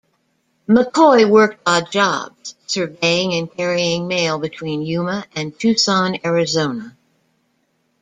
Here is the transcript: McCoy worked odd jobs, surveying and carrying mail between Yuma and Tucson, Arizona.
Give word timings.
McCoy 0.67 1.29
worked 1.29 1.61
odd 1.63 1.91
jobs, 1.91 2.55
surveying 2.65 3.35
and 3.35 3.51
carrying 3.55 4.07
mail 4.07 4.39
between 4.39 4.81
Yuma 4.81 5.27
and 5.35 5.55
Tucson, 5.59 6.17
Arizona. 6.25 6.97